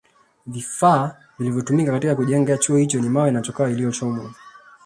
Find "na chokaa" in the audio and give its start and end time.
3.31-3.69